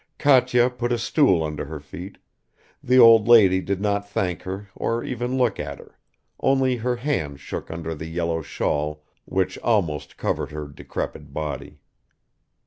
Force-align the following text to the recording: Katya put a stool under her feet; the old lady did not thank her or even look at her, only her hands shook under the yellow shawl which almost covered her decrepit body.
Katya 0.17 0.71
put 0.71 0.91
a 0.91 0.97
stool 0.97 1.43
under 1.43 1.65
her 1.65 1.79
feet; 1.79 2.17
the 2.81 2.97
old 2.97 3.27
lady 3.27 3.61
did 3.61 3.79
not 3.79 4.09
thank 4.09 4.41
her 4.41 4.67
or 4.73 5.03
even 5.03 5.37
look 5.37 5.59
at 5.59 5.77
her, 5.77 5.99
only 6.39 6.77
her 6.77 6.95
hands 6.95 7.39
shook 7.39 7.69
under 7.69 7.93
the 7.93 8.07
yellow 8.07 8.41
shawl 8.41 9.03
which 9.25 9.59
almost 9.59 10.17
covered 10.17 10.49
her 10.49 10.67
decrepit 10.67 11.33
body. 11.33 11.81